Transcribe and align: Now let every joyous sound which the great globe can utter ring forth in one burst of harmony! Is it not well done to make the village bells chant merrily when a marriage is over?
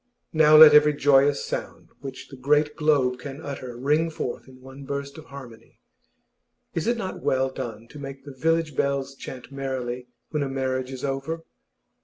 Now 0.33 0.57
let 0.57 0.73
every 0.73 0.95
joyous 0.95 1.45
sound 1.45 1.89
which 1.99 2.29
the 2.29 2.35
great 2.35 2.75
globe 2.75 3.19
can 3.19 3.39
utter 3.39 3.77
ring 3.77 4.09
forth 4.09 4.47
in 4.47 4.59
one 4.59 4.83
burst 4.83 5.15
of 5.19 5.25
harmony! 5.25 5.77
Is 6.73 6.87
it 6.87 6.97
not 6.97 7.21
well 7.21 7.51
done 7.51 7.87
to 7.89 7.99
make 7.99 8.25
the 8.25 8.33
village 8.33 8.75
bells 8.75 9.13
chant 9.13 9.51
merrily 9.51 10.07
when 10.31 10.41
a 10.41 10.49
marriage 10.49 10.91
is 10.91 11.05
over? 11.05 11.43